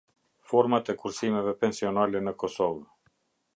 Format 0.51 0.89
e 0.93 0.95
Kursimeve 1.01 1.53
Pensionale 1.65 2.25
në 2.29 2.35
Kosovë. 2.45 2.85